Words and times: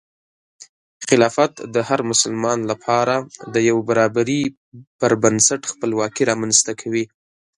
خلافت 1.07 1.53
د 1.73 1.75
هر 1.87 1.99
مسلمان 2.11 2.59
لپاره 2.71 3.15
د 3.53 3.55
یو 3.69 3.77
برابري 3.89 4.41
پر 4.99 5.11
بنسټ 5.23 5.61
خپلواکي 5.71 6.23
رامنځته 6.31 6.71
کوي. 6.81 7.03